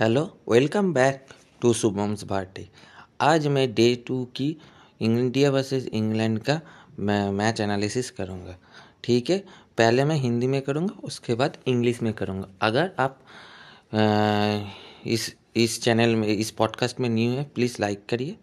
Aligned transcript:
Hello 0.00 0.20
welcome 0.48 0.92
back 0.92 1.26
to 1.60 1.72
Shubham's 1.72 2.22
Bhati. 2.24 2.66
आज 3.20 3.46
मैं 3.46 3.66
day 3.74 3.94
two 4.06 4.22
की 4.36 4.46
इंडिया 5.00 5.50
वर्सेस 5.50 5.86
इंग्लैंड 5.86 6.38
का 6.38 6.60
मैं 6.98 7.30
मैच 7.30 7.60
एनालिसिस 7.60 8.10
करूँगा 8.10 8.56
ठीक 9.04 9.30
है? 9.30 9.38
पहले 9.78 10.04
मैं 10.04 10.16
हिंदी 10.16 10.46
में 10.46 10.60
करूँगा 10.62 10.94
उसके 11.04 11.34
बाद 11.34 11.56
इंग्लिश 11.68 12.00
में 12.02 12.12
करूँगा। 12.12 12.48
अगर 12.62 12.90
आप 12.98 13.18
आ, 13.92 14.70
इस 15.06 15.34
इस 15.56 15.80
चैनल 15.82 16.14
में 16.16 16.26
इस 16.28 16.50
पॉडकास्ट 16.50 17.00
में 17.00 17.08
न्यू 17.08 17.30
है 17.32 17.44
प्लीज़ 17.54 17.76
लाइक 17.80 18.06
करिए 18.10 18.36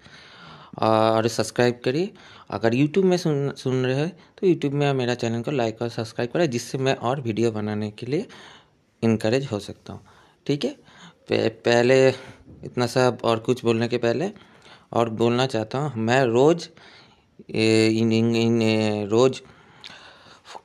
और 0.80 1.28
सब्सक्राइब 1.28 1.80
करिए। 1.86 2.12
अगर 2.50 2.76
यूट्यूब 2.76 3.06
में 3.06 3.18
सुन 3.18 3.52
सुन 3.58 3.86
रहे 3.86 3.96
हैं 3.96 4.16
तो 4.40 4.48
यूट्यूब 4.48 4.74
में 4.74 4.92
मेरा 4.94 5.16
चैनल 5.16 5.42
को 5.42 5.52
लाइक 5.52 5.82
और 5.82 5.90
सब्सक्राइब 5.90 6.32
करें 6.34 6.50
जिससे 6.50 6.78
मैं 6.78 6.96
और 6.96 7.22
वीडियो 7.22 7.52
बनाने 7.52 7.90
के 7.92 8.06
लिए 8.06 8.28
इनक्रेज 9.04 9.48
हो 9.52 9.60
सकता 9.60 9.94
हूँ 9.94 10.06
ठीक 10.48 10.66
है? 10.66 10.76
पहले 11.32 12.10
इतना 12.64 12.88
सब 12.88 13.18
और 13.24 13.40
कुछ 13.40 13.64
बोलने 13.66 13.88
के 13.88 13.98
पहले 13.98 14.32
और 14.94 15.10
बोलना 15.10 15.46
चाहता 15.46 15.78
हूँ। 15.78 16.02
मैं 16.02 16.24
रोज़ 16.24 16.68
इन, 17.52 18.12
इन, 18.12 18.36
इन 18.36 19.08
रोज़ 19.08 19.42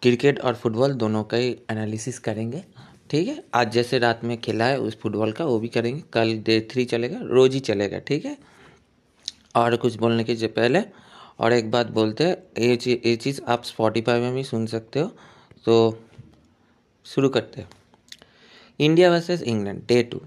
क्रिकेट 0.02 0.40
और 0.40 0.54
फुटबॉल 0.54 0.94
दोनों 0.94 1.24
का 1.24 1.36
ही 1.36 1.50
एनालिसिस 1.70 2.18
करेंगे। 2.18 2.64
ठीक 3.10 3.28
है? 3.28 3.44
आज 3.54 3.72
जैसे 3.72 3.98
रात 3.98 4.24
में 4.24 4.36
खेला 4.40 4.64
है 4.64 4.78
उस 4.80 4.98
फुटबॉल 5.00 5.32
का 5.32 5.44
वो 5.44 5.58
भी 5.58 5.68
करेंगे। 5.68 6.02
कल 6.12 6.38
डे 6.38 6.68
थ्री 6.72 6.84
चलेगा 6.84 7.18
रोज़ 7.22 7.52
ही 7.52 7.60
चलेगा। 7.60 7.98
ठीक 7.98 8.24
है? 8.24 8.36
और 9.56 9.76
कुछ 9.76 9.96
बोलने 9.96 10.24
के 10.24 10.46
पहले 10.46 10.82
और 11.38 11.52
एक 11.52 11.70
बात 11.70 11.86
बोलते 11.86 12.24
हैं 12.24 12.62
ये 12.62 12.76
चीज़ 12.76 13.08
ये 13.08 13.16
चीज़ 13.16 13.40
आप 13.48 13.64
स्पॉटीफाई 13.64 14.20
में 14.20 14.34
भी 14.34 14.44
सुन 14.44 14.66
सकते 14.66 15.00
हो। 15.00 15.16
तो 15.64 15.98
शुरू 17.06 17.28
करते 17.28 17.60
हैं। 17.60 17.68
India 18.80 19.10
versus 19.10 19.42
England 19.42 19.82
day 19.86 20.02
two 20.02 20.20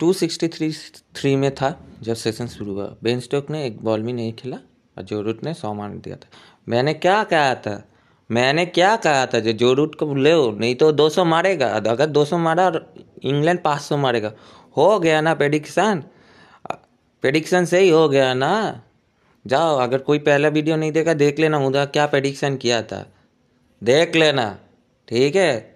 two 0.00 0.12
sixty 0.12 0.48
three 0.48 0.72
three 1.16 1.34
में 1.36 1.54
था 1.54 1.78
जब 2.02 2.14
सेशन 2.14 2.46
शुरू 2.46 2.72
हुआ। 2.74 2.86
बेन 3.02 3.20
स्टोक 3.20 3.50
ने 3.50 3.64
एक 3.66 3.82
बॉल 3.84 4.02
भी 4.02 4.12
नहीं 4.12 4.32
खेला 4.32 4.56
और 4.96 5.02
जो 5.02 5.20
रूट 5.22 5.44
ने 5.44 5.54
सौ 5.54 5.72
मार 5.74 5.90
दिया 5.90 6.16
था। 6.16 6.28
मैंने 6.68 6.94
क्या 6.94 7.22
कहा 7.24 7.54
था? 7.54 7.82
मैंने 8.30 8.66
क्या 8.66 8.94
कहा 8.96 9.26
था 9.26 9.40
जो 9.40 9.52
जो 9.52 9.72
रूट 9.72 9.94
को 9.94 10.14
ले 10.14 10.34
नहीं 10.58 10.74
तो 10.74 10.90
दो 10.92 11.08
सौ 11.08 11.24
मारेगा। 11.24 11.68
अगर 11.68 12.06
दो 12.06 12.24
सौ 12.24 12.38
मारा 12.38 12.64
और 12.64 12.94
इंग्लैंड 13.22 13.62
पाँच 13.62 13.80
सौ 13.80 13.96
मारेगा। 13.96 14.32
हो 14.76 14.98
गया 15.00 15.20
ना 15.20 15.34
पेडिक्शन 15.34 16.02
पेडिक्शन 17.22 17.64
से 17.64 17.78
ही 17.80 17.88
हो 17.90 18.08
गया 18.08 18.32
ना। 18.34 18.82
जाओ, 19.44 19.76
अगर 19.76 19.98
कोई 19.98 20.18
पहला 20.18 20.48
वीडियो 20.48 20.76
नहीं 20.76 20.92
देखा, 20.92 21.12
देख 21.14 21.38
लेना, 21.38 21.58
उधर 21.58 21.86
क्या 21.86 22.06
पेडिक्शन 22.06 22.56
किया 22.56 22.82
था। 22.82 23.04
देख 23.82 24.16
लेना। 24.16 24.58
ठीक 25.08 25.36
है? 25.36 25.75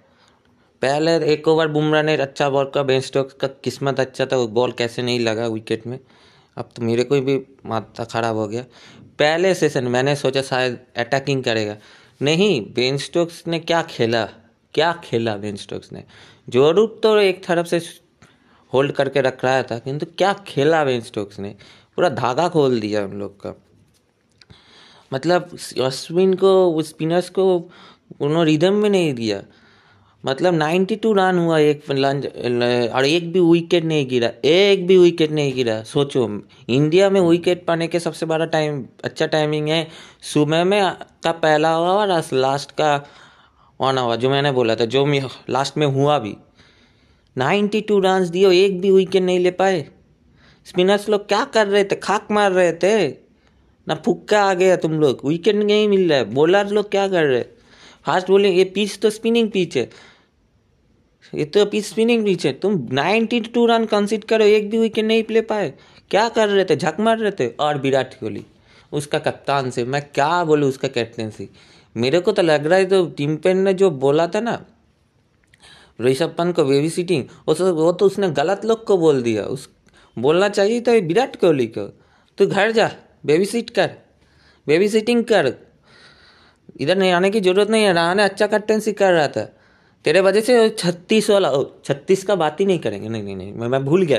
पहले 0.83 1.17
एक 1.33 1.49
ओवर 1.49 1.69
बुमराह 1.69 2.03
ने 2.03 2.17
अच्छा 2.17 2.49
बॉल 2.51 2.71
का 2.75 2.83
बेन 2.83 3.01
स्टोक्स 3.01 3.33
का 3.33 3.49
किस्मत 3.65 4.01
अच्छा 4.01 4.27
था 4.27 4.37
वो 4.37 4.47
बॉल 4.49 4.73
कैसे 4.73 5.03
नहीं 5.03 5.21
लगा 5.21 5.47
विकेट 5.47 5.87
में। 5.87 5.99
अब 6.57 6.69
तो 6.77 6.83
मेरे 6.83 7.05
को 7.05 7.21
भी 7.21 7.37
माथा 7.67 8.05
खराब 8.05 8.37
हो 8.37 8.49
गया। 8.49 8.63
पहले 9.19 9.55
सेशन 9.55 9.85
मैंने 9.85 10.17
सोचा 10.17 10.43
शायद 10.43 10.79
अटैकिंग 10.97 11.45
करेगा। 11.45 11.77
नहीं 12.23 12.61
बेन 12.75 12.97
स्टोक्स 12.97 13.47
ने 13.47 13.59
क्या 13.59 13.83
खेला? 13.83 14.25
क्या 14.75 14.93
खेला 15.05 15.37
बेन 15.37 15.57
स्टोक्स 15.57 15.93
ने? 15.93 16.05
जो 16.49 16.71
रूप 16.71 17.01
तो 17.03 17.19
एक 17.19 17.45
तरफ़ 17.45 17.67
से 17.67 17.81
होल्ड 18.73 18.93
करके 18.93 19.21
रख 19.21 19.45
रहा 19.45 19.63
था, 19.63 19.79
किंतु 19.79 20.07
क्या 20.19 20.33
खेला 20.33 20.85
बेन 20.85 21.01
स्टोक्स 21.01 21.39
ने? 21.39 21.57
पूरा 21.97 22.09
धागा 22.09 22.49
खोल 22.49 22.81
दिया 22.81 23.05
उन 23.05 23.13
लोग 23.13 23.41
का। 23.41 23.55
मतलब 25.13 25.59
अश्विन 25.81 26.35
को 26.35 26.83
स्पिनर्स 26.83 27.31
को, 27.31 27.71
उन्होंने 28.21 28.51
रिदम 28.51 28.75
में 28.75 28.91
नहीं 28.91 29.15
दिया। 29.15 29.43
मतलब 30.25 30.55
92 30.55 31.13
रन 31.17 31.39
हुआ 31.39 31.59
एक 31.59 31.91
लंच 31.91 32.27
और 32.93 33.05
एक 33.07 33.33
भी 33.33 33.41
विकेट 33.41 33.85
नहीं 33.85 34.09
गिरा, 34.09 34.31
एक 34.45 34.87
भी 34.87 34.97
विकेट 34.99 35.31
नहीं 35.31 35.55
गिरा। 35.55 35.83
सोचो 35.83 36.29
इंडिया 36.69 37.09
में 37.11 37.21
विकेट 37.21 37.65
पाने 37.67 37.87
के 37.89 38.01
सबसे 38.01 38.27
बड़ा 38.27 38.45
टाइम 38.47 38.85
अच्छा 39.05 39.27
टाइमिंग 39.27 39.69
है। 39.69 39.87
सुबह 40.23 40.65
में 40.65 40.83
का 41.25 41.33
पहला 41.33 41.73
हुआ 41.73 41.93
और 41.93 42.23
लास्ट 42.35 42.71
का 42.71 42.95
वन 43.81 43.99
हुआ 43.99 44.17
जो 44.17 44.31
मैंने 44.31 44.53
बोला 44.53 44.75
था, 44.77 44.85
जो 44.85 45.07
लास्ट 45.51 45.77
में 45.77 45.87
हुआ 45.87 46.19
भी। 46.19 46.37
92 47.37 47.99
रन 48.01 48.29
दिए 48.31 48.51
एक 48.65 48.81
भी 48.81 48.91
विकेट 48.91 49.23
नहीं 49.23 49.39
ले 49.39 49.51
पाए। 49.53 49.85
स्पिनर्स 50.67 51.09
लोग 51.09 51.27
क्या 51.29 51.45
कर 51.47 51.67
रहे 51.67 51.85
थे? 51.85 51.97
खाक 51.97 52.29
मार 52.31 52.53
रहे 52.53 52.73
थे। 52.75 53.09
ना 53.87 53.95
फुक्का 54.05 54.43
आ 54.43 54.55
गया 54.55 54.77
तुम 54.77 54.93
लोग। 55.01 55.21
विकेट 55.25 55.57
नहीं 55.57 55.89
मिल 55.89 56.09
रहा 56.11 56.19
है। 56.19 56.25
बॉलर 56.35 56.69
लोग 56.69 56.91
क्या 56.91 57.09
कर 57.09 57.25
रहे? 57.25 57.43
फास्ट 58.07 58.31
बॉलिंग 58.31 58.59
ये 58.59 58.65
पिच 58.65 58.99
तो 58.99 59.11
स्पिनिंग 59.11 59.51
पिच 59.51 59.77
है। 59.77 59.89
ये 61.33 61.45
तो 61.45 61.61
अभी 61.61 61.81
स्पिनिंग 61.83 62.25
पिच 62.25 62.47
है। 62.47 62.53
तुम 62.55 62.79
नाइनटी 62.93 63.41
टू 63.43 63.65
रन 63.67 63.85
कंसिड 63.87 64.25
करो, 64.25 64.45
एक 64.45 64.71
भी 64.71 64.79
विकेट 64.79 65.05
नहीं 65.05 65.25
ले 65.31 65.41
पाए। 65.43 65.73
क्या 66.11 66.29
कर 66.31 66.49
रहे 66.49 66.65
थे? 66.65 66.77
झक 66.77 66.97
मार 67.01 67.19
रहे 67.19 67.31
थे? 67.31 67.49
और 67.51 67.79
विराट 67.81 68.15
कोहली, 68.15 68.45
उसका 68.93 69.19
कप्तान 69.21 69.71
से, 69.71 69.85
मैं 69.85 70.03
क्या 70.05 70.45
बोलूँ 70.45 70.69
उसका 70.69 70.89
कैप्टनसी 70.91 71.49
मेरे 71.97 72.21
को 72.21 72.33
तो 72.33 72.43
लग 72.43 72.67
रहा 72.67 72.79
है 72.79 72.85
तो 72.87 73.05
टीम 73.09 73.37
पेन 73.37 73.59
ने 73.59 73.73
जो 73.75 73.91
बोला 73.93 74.27
था 74.27 74.41
ना, 74.41 74.59
ऋषभ 75.99 76.35
पंत 76.39 76.55
को 76.57 76.65
बेबी 76.65 76.91
सीटिंग 76.91 77.25
वो 77.47 77.93
तो 77.93 78.07
उसने 78.07 78.29
गलत 78.33 78.65
लोग 78.65 78.85
को 78.85 78.97
बोल 78.99 79.23
दिया। 79.23 79.45
उस, 79.45 79.69
बोलना 80.17 80.49
चाहिए 80.51 80.81
था 80.81 80.93
विराट 80.93 81.37
कोहली 81.37 81.67
को। 81.69 81.87
तू 82.39 82.47
घर 82.47 82.71
जा 82.73 82.91
बेबी 83.27 83.45
सीट 83.45 83.71
कर 83.71 83.91
बेबी 84.67 84.89
सीटिंग 84.89 85.25
कर। 85.25 85.53
इधर 86.81 86.97
नहीं 86.97 87.11
आने 87.13 87.31
की 87.31 87.41
ज़रूरत 87.41 87.71
नहीं 87.71 87.85
है 87.85 87.93
रहा 87.93 88.25
अच्छा 88.25 88.47
कैप्टनसी 88.47 88.93
कर 88.95 89.13
रहा 89.13 89.29
था। 89.29 89.49
तेरे 90.05 90.21
वजह 90.21 90.41
से 90.41 90.69
छत्तीस 90.69 91.29
वाला 91.31 91.53
छत्तीस 91.85 92.23
का 92.25 92.35
बात 92.35 92.61
ही 92.61 92.67
नहीं 92.67 92.79
करेंगे। 92.79 93.09
नहीं 93.09 93.23
नहीं 93.23 93.37
नहीं, 93.37 93.53
मैं 93.53 93.85
भूल 93.85 94.03
गया। 94.03 94.19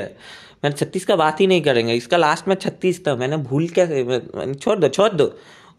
मैंने 0.64 0.76
छत्तीस 0.76 1.04
का 1.04 1.16
बात 1.16 1.40
ही 1.40 1.46
नहीं 1.46 1.62
करेंगे। 1.62 1.94
इसका 1.94 2.16
लास्ट 2.16 2.48
में 2.48 2.54
छत्तीस 2.54 3.06
था। 3.06 3.14
मैंने 3.16 3.36
भूल 3.36 3.68
क्या 3.68 3.86
छोड़ 4.54 4.78
दो 4.78 4.88
छोड़ 4.88 5.08
दो। 5.10 5.24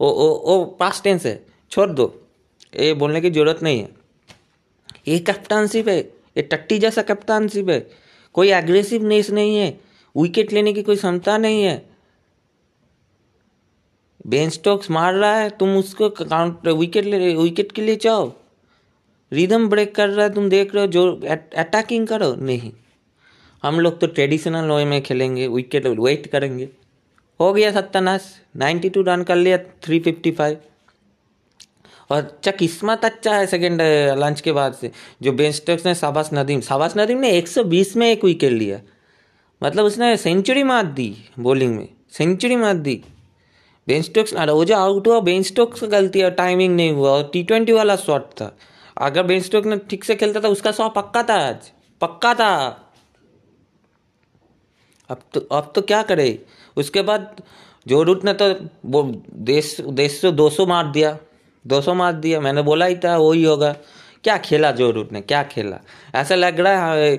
ओ 0.00 0.08
ओ 0.08 0.28
ओ 0.52 0.64
पास 0.80 1.00
टेंस 1.04 1.26
है। 1.26 1.46
छोड़ 1.70 1.88
दो। 1.90 2.12
ये 2.76 2.92
बोलने 2.94 3.20
की 3.20 3.30
ज़रूरत 3.30 3.62
नहीं 3.62 3.80
है। 3.80 3.88
ये 5.08 5.18
कैप्टनशिप 5.18 5.88
है। 5.88 5.98
ये 6.36 6.42
टट्टी 6.42 6.78
जैसा 6.78 7.02
कैप्टनशिप 7.02 7.68
है। 7.68 7.80
कोई 8.34 8.50
एग्रेसिवनेस 8.50 9.30
नहीं 9.30 9.56
है। 9.56 9.80
विकेट 10.16 10.52
लेने 10.52 10.72
की 10.72 10.82
कोई 10.82 10.96
क्षमता 10.96 11.38
नहीं 11.38 11.62
है। 11.62 11.82
बेन 14.26 14.50
स्टॉक्स 14.50 14.90
मार 14.90 15.14
रहा 15.14 15.36
है। 15.36 15.50
तुम 15.50 15.76
उसको 15.76 16.08
काउंट 16.10 16.68
विकेट 16.68 17.04
ले 17.04 17.34
विकेट 17.34 17.72
के 17.72 17.82
लिए 17.82 17.96
चाहो। 17.96 18.32
रिदम 19.34 19.68
ब्रेक 19.68 19.94
कर 19.94 20.08
रहा 20.08 20.26
है, 20.26 20.32
तुम 20.34 20.48
देख 20.48 20.74
रहे 20.74 20.84
हो, 20.84 20.90
जो 20.90 21.12
अटैकिंग 21.56 22.06
करो, 22.06 22.34
नहीं। 22.36 22.72
हम 23.62 23.80
लोग 23.80 23.98
तो 24.00 24.06
ट्रेडिशनल 24.08 24.70
वे 24.70 24.84
में 24.84 25.00
खेलेंगे 25.02 25.46
विकेट 25.48 25.86
वेट 25.86 26.26
करेंगे। 26.26 26.68
हो 27.40 27.52
गया 27.52 27.70
सत्तानाश 27.72 28.30
नाइन्टी 28.56 28.88
टू 28.88 29.02
रन 29.02 29.22
कर 29.22 29.36
लिया 29.36 29.58
थ्री 29.82 29.98
फिफ्टी 30.00 30.30
फाइव 30.32 30.56
और 32.10 32.16
अच्छा 32.16 32.50
किस्मत 32.52 33.04
अच्छा 33.04 33.34
है 33.34 33.46
सेकेंड 33.46 33.80
लंच 34.18 34.40
के 34.40 34.52
बाद 34.52 34.74
से, 34.74 34.90
जो 35.22 35.32
बेन 35.32 35.52
स्टोक्स 35.52 35.86
ने 35.86 35.94
शाबाश 35.94 36.30
नदीम 36.34 36.60
शाबाश 36.60 36.94
नदीम 36.96 37.18
ने 37.18 37.30
120 37.32 37.96
में 37.96 38.10
एक 38.10 38.24
विकेट 38.24 38.52
लिया। 38.52 38.80
मतलब 39.62 39.84
उसने 39.84 40.16
सेंचुरी 40.16 40.62
मार 40.62 40.86
दी 40.88 41.14
बॉलिंग 41.38 41.74
में 41.76 41.88
सेंचुरी 42.12 42.56
मार 42.56 42.74
दी। 42.76 43.02
बेन 43.88 44.02
स्टोक्स 44.02 44.34
वो 44.34 44.64
जो 44.64 44.76
आउट 44.76 45.06
हुआ 45.08 45.20
बेन 45.22 45.42
स्टोक्स 45.42 45.80
का 45.80 45.86
गलती 45.88 46.20
है 46.20 46.30
टाइमिंग 46.32 46.74
नहीं 46.76 46.92
हुआ, 46.92 47.10
और 47.10 47.30
टी 47.32 47.42
ट्वेंटी 47.42 47.72
वाला 47.72 47.96
शॉट 47.96 48.30
था। 48.32 48.56
अगर 48.96 49.22
बेन 49.22 49.40
स्टोक 49.40 49.66
ने 49.66 49.76
ठीक 49.90 50.04
से 50.04 50.14
खेलता 50.16 50.40
था, 50.40 50.48
उसका 50.48 50.72
सौ 50.72 50.88
पक्का 50.88 51.22
था 51.22 51.34
आज। 51.48 51.70
पक्का 52.00 52.34
था। 52.34 52.54
अब 55.10 55.20
तो 55.34 55.40
अब 55.52 55.72
तो 55.74 55.82
क्या 55.82 56.02
करे? 56.02 56.44
उसके 56.76 57.02
बाद 57.02 57.42
जो 57.86 58.02
रूट 58.02 58.24
ने 58.24 58.32
तो 58.32 58.52
वो 58.86 59.02
देश 59.48 59.76
देश 59.80 60.20
से 60.20 60.30
दो 60.32 60.48
सौ 60.50 60.66
मार 60.66 60.90
दिया। 60.90 61.18
दो 61.64 61.80
सौ 61.80 61.94
मार 61.94 62.12
दिया। 62.14 62.40
मैंने 62.40 62.62
बोला 62.62 62.86
ही 62.86 62.96
था, 62.96 63.16
वही 63.16 63.44
होगा। 63.44 63.72
क्या 64.24 64.36
खेला 64.38 64.70
जो 64.70 64.90
रूट 64.90 65.12
ने? 65.12 65.20
क्या 65.20 65.42
खेला? 65.44 65.80
ऐसा 66.14 66.34
लग 66.34 66.60
रहा 66.60 66.92
है 66.92 67.14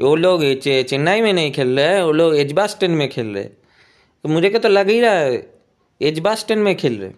वो 0.00 0.14
लोग 0.16 0.42
चेन्नई 0.60 1.20
में 1.20 1.32
नहीं 1.32 1.52
खेल 1.52 1.78
रहे, 1.80 2.02
वो 2.02 2.12
लोग 2.12 2.36
एजबास्टन 2.36 2.90
में 2.90 3.08
खेल 3.08 3.34
रहे। 3.34 3.44
तो 3.44 4.28
मुझे 4.28 4.50
क्या 4.50 4.60
तो 4.60 4.68
लग 4.68 4.88
ही 4.88 5.00
रहा 5.00 5.12
है 5.12 5.42
एजबास्टन 6.00 6.58
में 6.58 6.74
खेल 6.76 7.00
रहे। 7.00 7.10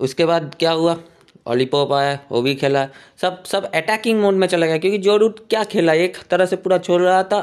उसके 0.00 0.24
बाद 0.24 0.54
क्या 0.58 0.70
हुआ? 0.72 0.96
ऑलीपॉप 1.46 1.92
आया 1.92 2.18
वो 2.30 2.42
भी 2.42 2.54
खेला। 2.54 2.86
सब 3.20 3.42
सब 3.46 3.70
अटैकिंग 3.74 4.20
मोड 4.20 4.34
में 4.34 4.46
चला 4.46 4.66
गया 4.66 4.78
क्योंकि 4.78 4.98
जो 4.98 5.16
रूट 5.16 5.38
क्या 5.50 5.64
खेला 5.66 5.92
एक 5.94 6.16
तरह 6.30 6.46
से 6.46 6.56
पूरा 6.56 6.78
छोड़ 6.78 7.00
रहा 7.02 7.22
था 7.22 7.40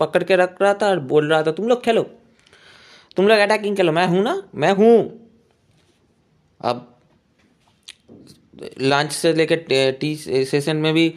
पकड़ 0.00 0.22
के 0.22 0.36
रख 0.36 0.62
रहा 0.62 0.74
था 0.74 0.88
और 0.88 1.00
बोल 1.10 1.30
रहा 1.30 1.42
था 1.42 1.52
तुम 1.52 1.68
लोग 1.68 1.84
खेलो। 1.84 2.02
तुम 3.16 3.28
लोग 3.28 3.38
अटैकिंग 3.38 3.76
खेलो। 3.76 3.92
मैं 3.92 4.06
हूँ 4.06 4.22
ना? 4.22 4.42
मैं 4.54 4.72
हूँ। 4.72 4.96
अब 6.60 6.86
लंच 8.80 9.12
से 9.12 9.32
लेकर 9.32 9.56
टी 10.00 10.14
सेशन 10.16 10.76
में 10.76 10.92
भी 10.94 11.12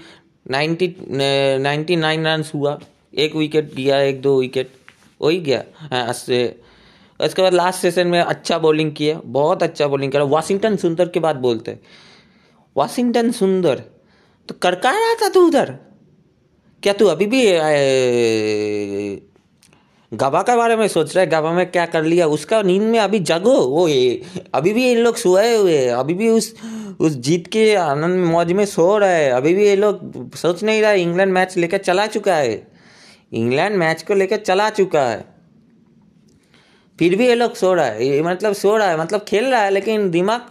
नाइन्टी 0.52 0.96
नाइन्टी 1.10 1.96
नाइन 1.96 2.28
रन 2.28 2.44
हुआ। 2.54 2.78
एक 3.14 3.36
विकेट 3.36 3.74
गया 3.74 4.00
एक 4.02 4.22
दो 4.22 4.40
विकेट 4.40 4.72
वही 5.22 5.40
गया। 5.40 5.64
हाँ, 5.74 6.08
उसके 6.10 7.42
बाद 7.42 7.54
लास्ट 7.54 7.82
सेशन 7.82 8.08
में 8.08 8.20
अच्छा 8.20 8.58
बॉलिंग 8.60 8.92
किया। 8.96 9.20
बहुत 9.26 9.64
अच्छा 9.64 9.88
बॉलिंग 9.88 10.12
किया 10.12 10.24
वाशिंगटन 10.26 10.76
सुंदर 10.78 11.10
के 11.10 11.20
बाद 11.20 11.36
बोलते। 11.38 11.72
हैं 11.72 11.80
वाशिंगटन 12.76 13.32
सुंदर। 13.32 13.84
तो 14.50 14.56
कर 14.62 14.74
रहा 14.74 15.14
था 15.22 15.30
तू 15.30 15.48
उधर? 15.48 15.76
क्या 16.84 16.94
तू 16.94 17.06
अभी 17.08 17.26
भी 17.26 17.42
गवा 20.12 20.42
के 20.42 20.56
बारे 20.56 20.76
में 20.76 20.88
सोच 20.88 21.16
रहा 21.16 21.24
है? 21.24 21.30
गवा 21.30 21.52
में 21.54 21.66
क्या 21.72 21.86
कर 21.86 22.04
लिया? 22.04 22.28
उसका 22.28 22.62
नींद 22.62 22.82
में 22.84 23.00
अभी 23.00 23.20
जगो। 23.22 23.56
वो 23.68 23.88
ये 23.88 24.22
अभी 24.54 24.74
भी 24.74 24.84
ये 24.84 24.96
लोग 24.96 25.16
सोए 25.16 25.56
हुए 25.56 25.86
अभी 25.88 26.14
भी 26.14 26.30
उस 26.30 26.54
उस 27.00 27.12
जीत 27.18 27.48
के 27.48 27.74
आनंद 27.76 28.26
मौज 28.26 28.52
में 28.52 28.66
सो 28.66 28.98
रहा 28.98 29.10
है। 29.10 29.30
अभी 29.32 29.54
भी 29.54 29.66
ये 29.66 29.76
लोग 29.76 30.36
सोच 30.36 30.64
नहीं 30.64 30.82
रहा 30.82 30.92
है 30.92 31.02
इंग्लैंड 31.02 31.34
मैच 31.34 31.58
लेकर 31.58 31.78
चला 31.78 32.08
चुका 32.08 32.36
है। 32.36 32.68
इंग्लैंड 33.34 33.76
मैच 33.76 34.04
को 34.04 34.14
लेकर 34.14 34.38
चला 34.38 34.70
चुका 34.70 35.02
है। 35.02 35.26
फिर 37.00 37.16
भी 37.16 37.28
ये 37.28 37.36
लोग 37.36 37.56
सो 37.56 37.74
रहा 37.74 37.86
है। 37.86 38.08
ये 38.08 38.22
मतलब 38.22 38.54
सो 38.54 38.76
रहा 38.78 38.90
है। 38.90 39.00
मतलब 39.00 39.22
खेल 39.22 39.46
रहा 39.46 39.62
है, 39.62 39.72
लेकिन 39.72 40.10
दिमाग 40.12 40.42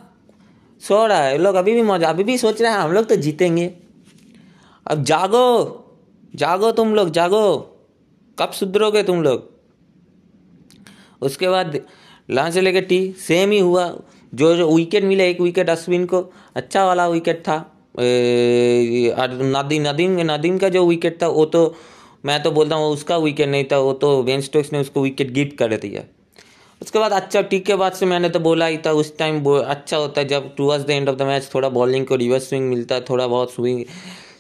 सो 0.83 1.07
रहा 1.07 1.19
है। 1.19 1.39
लोग 1.39 1.55
अभी 1.55 1.73
भी 1.75 1.83
मौज 1.83 2.05
अभी 2.05 2.25
भी 2.25 2.37
सोच 2.39 2.63
रहे 2.63 2.71
हैं, 2.73 2.79
हम 2.79 2.93
लोग 2.93 3.07
तो 3.07 3.17
जीतेंगे। 3.17 3.71
अब 4.87 5.03
जागो 5.05 5.79
जागो 6.35 6.71
तुम 6.73 6.95
लोग, 6.95 7.11
जागो। 7.11 7.59
कब 8.39 8.51
सुधरोगे 8.51 9.03
तुम 9.03 9.23
लोग? 9.23 9.51
उसके 11.23 11.49
बाद 11.49 11.81
से 12.53 12.61
लेकर 12.61 12.81
टी 12.83 13.01
सेम 13.19 13.51
ही 13.51 13.59
हुआ। 13.59 13.87
जो 14.33 14.55
जो 14.57 14.71
विकेट 14.75 15.05
मिले, 15.05 15.29
एक 15.31 15.41
विकेट 15.41 15.71
अश्विन 15.71 16.05
को। 16.07 16.25
अच्छा 16.57 16.85
वाला 16.87 17.07
विकेट 17.09 17.41
था। 17.41 17.57
नदीम 17.97 19.83
नदीम 19.83 20.17
नदीम 20.31 20.59
का 20.59 20.69
जो 20.69 20.87
विकेट 20.87 21.23
था, 21.23 21.29
वो 21.29 21.45
तो 21.47 21.75
मैं 22.25 22.43
तो 22.43 22.51
बोलता 22.51 22.77
हूँ, 22.77 22.91
उसका 22.93 23.17
विकेट 23.19 23.49
नहीं 23.49 23.65
था। 23.73 23.79
वो 23.79 23.93
तो 23.95 24.23
बेन 24.23 24.41
स्टोक्स 24.41 24.73
ने 24.73 24.81
उसको 24.81 25.03
विकेट 25.03 25.31
गिफ्ट 25.31 25.57
कर 25.59 25.77
दिया। 25.77 26.03
उसके 26.83 26.99
बाद 26.99 27.13
अच्छा 27.13 27.41
टी 27.43 27.59
के 27.61 27.75
बाद 27.75 27.93
से 27.93 28.07
मैंने 28.07 28.29
तो 28.29 28.41
बोला 28.41 28.67
ही 28.67 28.79
था, 28.79 28.93
उस 28.93 29.17
टाइम 29.19 29.45
अच्छा 29.47 29.97
होता 29.97 30.21
है, 30.21 30.27
जब 30.29 30.55
towards 30.57 30.87
the 30.87 30.91
end 30.91 31.09
of 31.09 31.17
the 31.17 31.23
match 31.23 31.49
थोड़ा 31.55 31.69
बॉलिंग 31.69 32.07
को 32.07 32.17
रिवर्स 32.17 32.49
स्विंग 32.49 32.69
मिलता 32.69 32.95
है, 32.95 33.01
थोड़ा 33.01 33.27
बहुत 33.27 33.53
स्विंग 33.53 33.85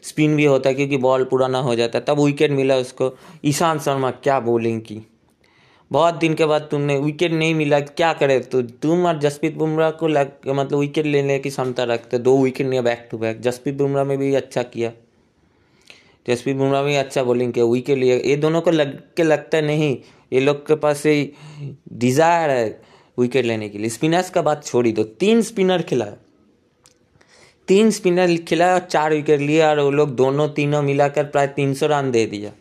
स्पिन 0.03 0.35
भी 0.37 0.45
होता 0.45 0.69
है, 0.69 0.75
क्योंकि 0.75 0.97
बॉल 0.97 1.25
पुराना 1.25 1.59
हो 1.59 1.75
जाता 1.75 1.99
है, 1.99 2.05
तब 2.05 2.21
विकेट 2.21 2.51
मिला 2.51 2.77
उसको। 2.77 3.13
ईशांत 3.45 3.81
शर्मा, 3.81 4.11
क्या 4.11 4.41
बॉलिंग 4.41 4.81
की? 4.81 5.01
बहुत 5.91 6.15
दिन 6.15 6.35
के 6.35 6.45
बाद 6.47 6.67
तुमने 6.71 6.99
विकेट 6.99 7.33
नहीं 7.33 7.55
मिला, 7.55 7.81
क्या 7.81 8.13
करे 8.13 8.39
तो? 8.41 8.63
तुम 8.63 9.07
और 9.07 9.19
जसप्रीत 9.19 9.57
बुमराह 9.57 9.91
को 9.91 10.09
लग 10.09 10.33
मतलब 10.49 10.79
विकेट 10.79 11.07
लेने 11.07 11.39
की 11.39 11.51
क्षमता 11.51 11.85
रखते, 11.85 12.19
दो 12.19 12.37
विकेट 12.39 12.67
लिया 12.67 12.83
back 12.83 13.09
to 13.11 13.19
back 13.19 13.41
Jasprit 13.41 13.75
Bumrah 13.75 14.05
में 14.05 14.19
भी 14.19 14.35
अच्छा 14.35 14.63
किया। 14.65 14.91
जसप्रीत 16.27 16.57
बुमराह 16.57 16.83
भी 16.83 16.95
अच्छा 16.97 17.23
बॉलिंग 17.25 17.53
किया 17.53 17.65
विकेट 17.67 17.99
लिया 17.99 18.17
ये 18.17 18.37
दोनों 18.39 18.61
को 18.61 18.71
लग, 18.71 18.99
के 19.17 19.23
लगता 19.23 19.61
नहीं। 19.61 19.97
ये 20.33 20.41
लोग 20.41 20.67
के 20.67 20.75
पास 20.77 20.99
से 20.99 21.33
डिज़ायर 21.95 22.51
है 22.51 22.81
विकेट 23.19 23.45
लेने 23.45 23.69
के 23.69 23.79
लिए। 23.79 23.89
स्पिनर्स 23.91 24.31
का 24.31 24.43
बात 24.43 24.65
छोड़ी 24.65 24.93
दो 24.93 25.05
तीन 25.05 25.43
स्पिनर 25.43 25.83
खिला। 25.83 26.07
तीन 27.69 27.91
स्पिनर 27.91 28.37
खिला 28.49 28.73
और 28.75 28.81
चार 28.81 29.13
विकेट 29.13 29.41
लिया 29.41 29.69
और 29.71 29.81
वो 29.81 29.91
लोग 29.91 30.15
दोनों 30.17 30.49
तीनों 30.51 30.83
मिलाकर 30.83 31.25
प्राय 31.27 31.47
तीन 31.57 31.75
सौ 31.75 31.87
रन 31.87 32.11
दे 32.11 32.25
दिया। 32.27 32.53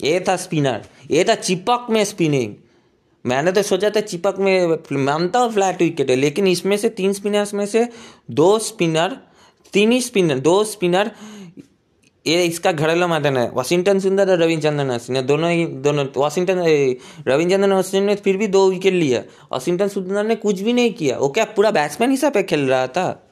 ये 0.00 0.18
था 0.28 0.36
स्पिनर 0.38 0.82
ये 1.10 1.24
था 1.24 1.34
चिपक 1.36 1.86
में 1.90 2.04
स्पिनिंग 2.04 2.54
मैंने 3.24 3.52
तो 3.52 3.62
सोचा 3.62 3.88
था 3.90 4.00
चिपक 4.00 4.36
में 4.38 5.04
मानता 5.04 5.38
हूँ 5.38 5.52
फ्लैट 5.52 5.82
विकेट 5.82 6.10
है, 6.10 6.16
लेकिन 6.16 6.46
इसमें 6.46 6.76
से 6.76 6.88
तीन 6.90 7.12
स्पिनर्स 7.12 7.54
में 7.54 7.64
से 7.66 7.88
दो 8.30 8.58
स्पिनर 8.58 9.16
तीन 9.72 9.92
ही 9.92 10.00
स्पिनर 10.00 10.38
दो 10.40 10.62
स्पिनर 10.64 11.10
ये 12.28 12.44
इसका 12.44 12.72
घरेलू 12.72 13.06
मैदान 13.06 13.36
है। 13.36 13.50
वाशिंगटन 13.50 13.98
सुंदर 13.98 14.30
और 14.30 14.38
रविचंद्रन 14.38 14.90
अश्विन 14.90 15.18
ने 15.18 15.22
दोनों 15.22 15.50
ही 15.50 15.64
दोनों 15.66 16.06
वाशिंगटन 16.16 16.58
रविचंद्रन 17.28 17.72
अश्विन 17.72 18.04
ने 18.04 18.14
फिर 18.14 18.36
भी 18.36 18.46
दो 18.46 18.70
विकेट 18.70 18.94
लिया। 18.94 19.20
वाशिंगटन 19.52 19.88
सुंदर 19.88 20.24
ने 20.24 20.34
कुछ 20.34 20.60
भी 20.60 20.72
नहीं 20.72 20.92
किया। 20.94 21.18
वो 21.18 21.28
क्या 21.28 21.44
पूरा 21.44 21.70
बैट्समैन 21.70 22.10
हिसाब 22.10 22.32
पे 22.32 22.42
खेल 22.42 22.68
रहा 22.68 22.86
था? 22.86 23.30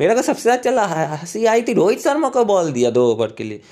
मेरा 0.00 0.14
को 0.14 0.22
सबसे 0.22 0.50
अच्छा 0.50 0.70
चला 0.70 0.86
हँसी 0.86 1.44
आई 1.46 1.62
थी 1.62 1.72
रोहित 1.72 2.00
शर्मा 2.00 2.28
को 2.28 2.44
बॉल 2.44 2.72
दिया 2.72 2.90
दो 2.90 3.12
ओवर 3.12 3.26
के 3.26 3.44
लिए। 3.44 3.62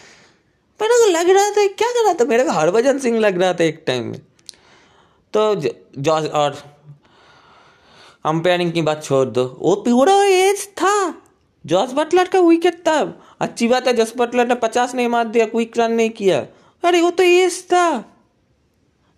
मेरे 0.80 0.94
को 0.98 1.10
लग 1.10 1.30
रहा 1.30 1.50
था, 1.50 1.66
क्या 1.66 1.88
कर 1.88 2.04
रहा 2.04 2.14
था? 2.14 2.24
मेरे 2.24 2.44
को 2.44 2.50
हरभजन 2.50 2.98
सिंह 2.98 3.18
लग 3.18 3.42
रहा 3.42 3.54
था 3.54 3.64
एक 3.64 3.84
टाइम 3.86 4.04
में। 4.04 4.20
तो 5.32 5.54
जॉर्ज 5.98 6.26
और 6.26 6.56
अंपायरिंग 8.24 8.72
की 8.72 8.82
बात 8.82 9.04
छोड़ 9.04 9.28
दो। 9.28 9.56
वो 9.60 9.74
पूरा 9.76 10.24
एज 10.24 10.66
था। 10.66 11.22
जॉर्ज 11.66 11.92
बटलर 11.92 12.28
का 12.28 12.40
विकेट 12.40 12.74
था 12.74 13.22
अच्छी 13.40 13.68
बात 13.68 13.86
है, 13.86 13.92
जॉर्ज 13.92 14.12
बटलर 14.16 14.48
ने 14.48 14.54
पचास 14.54 14.94
नहीं 14.94 15.08
मार 15.08 15.28
दिया 15.28 15.46
क्विक 15.46 15.78
रन 15.78 15.92
नहीं 15.92 16.10
किया। 16.10 16.46
अरे, 16.84 17.00
वो 17.00 17.10
तो 17.10 17.22
एज 17.22 17.64
था। 17.64 18.00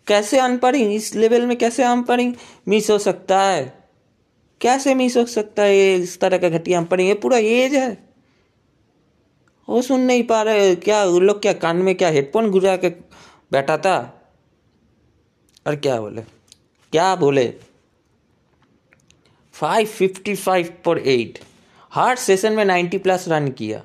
कैसे 0.06 0.38
अनपरिंग 0.38 0.92
इस 0.92 1.14
लेवल 1.14 1.46
में 1.46 1.58
कैसे 1.58 1.82
अनपरिंग 1.82 2.34
मिस 2.68 2.90
हो 2.90 2.98
सकता 2.98 3.42
है। 3.42 3.88
कैसे 4.60 4.94
मिस 4.94 5.16
हो 5.16 5.24
सकता 5.26 5.62
है? 5.62 5.76
ये 5.76 5.96
इस 5.96 6.20
तरह 6.20 6.38
का 6.38 6.48
घटिया 6.48 6.78
अनपरिंग 6.78 7.08
ये 7.08 7.14
पूरा 7.14 7.38
एज 7.38 7.74
है। 7.74 8.14
वो 9.68 9.82
सुन 9.82 10.00
नहीं 10.00 10.22
पा 10.22 10.42
रहे, 10.42 10.76
क्या 10.76 11.04
उन 11.04 11.22
लोग 11.22 11.42
क्या 11.42 11.52
कान 11.52 11.76
में 11.76 11.94
क्या 11.94 12.08
हेडफोन 12.08 12.50
घुरा 12.50 12.76
के 12.76 12.88
बैठा 13.52 13.78
था? 13.78 14.18
और 15.66 15.76
क्या 15.76 16.00
बोले? 16.00 16.22
क्या 16.92 17.16
बोले? 17.16 17.54
फाइव 19.52 19.86
फिफ्टी 19.86 20.34
फाइव 20.34 20.82
पर 20.84 20.98
एट 20.98 21.38
हर 21.92 22.16
सेशन 22.16 22.52
में 22.52 22.64
नाइन्टी 22.64 22.98
प्लस 22.98 23.24
रन 23.28 23.48
किया। 23.48 23.82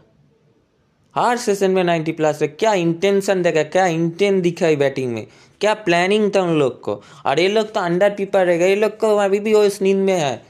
हर 1.15 1.37
सेशन 1.37 1.71
में 1.71 1.83
नाइन्टी 1.83 2.11
प्लस 2.11 2.39
क्या 2.59 2.73
इंटेंशन 2.73 3.41
देखा, 3.41 3.63
क्या 3.63 3.85
इंटेंट 3.85 4.41
दिखा 4.43 4.73
बैटिंग 4.75 5.13
में, 5.13 5.25
क्या 5.61 5.73
प्लानिंग 5.73 6.29
था 6.35 6.41
उन 6.41 6.59
लोग 6.59 6.79
को। 6.81 7.01
और 7.25 7.39
ये 7.39 7.47
लोग 7.47 7.73
तो 7.73 7.79
अंडर 7.79 8.09
पीपर 8.09 8.45
रहेगा 8.45 8.65
ये 8.65 8.75
लोग 8.75 8.97
को 8.97 9.15
अभी 9.17 9.39
भी 9.39 9.53
वो 9.53 9.63
इस 9.63 9.81
नींद 9.81 9.97
में 9.97 10.13
है। 10.13 10.41